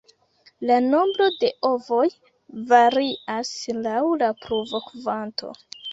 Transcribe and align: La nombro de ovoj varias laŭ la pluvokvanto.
La 0.69 0.77
nombro 0.85 1.27
de 1.43 1.51
ovoj 1.69 2.07
varias 2.71 3.53
laŭ 3.85 4.03
la 4.23 4.31
pluvokvanto. 4.47 5.53